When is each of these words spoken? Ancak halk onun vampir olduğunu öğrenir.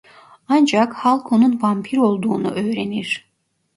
Ancak 0.47 0.93
halk 0.93 1.31
onun 1.31 1.61
vampir 1.61 1.97
olduğunu 1.97 2.51
öğrenir. 2.51 3.29